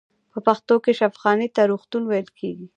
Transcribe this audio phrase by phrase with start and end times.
[0.31, 2.67] په پښتو کې شفاخانې ته روغتون ویل کیږی.